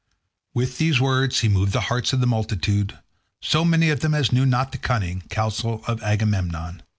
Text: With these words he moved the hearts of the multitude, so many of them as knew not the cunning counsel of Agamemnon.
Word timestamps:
With 0.55 0.79
these 0.79 0.99
words 0.99 1.41
he 1.41 1.47
moved 1.47 1.73
the 1.73 1.81
hearts 1.81 2.11
of 2.11 2.21
the 2.21 2.25
multitude, 2.25 2.97
so 3.39 3.63
many 3.63 3.91
of 3.91 3.99
them 3.99 4.15
as 4.15 4.31
knew 4.31 4.47
not 4.47 4.71
the 4.71 4.79
cunning 4.79 5.21
counsel 5.29 5.83
of 5.85 6.01
Agamemnon. 6.01 6.81